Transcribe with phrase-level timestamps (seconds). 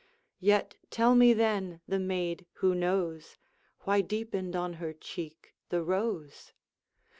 [0.39, 3.37] Yet tell me, then, the maid who knows,
[3.81, 6.53] Why deepened on her cheek the rose?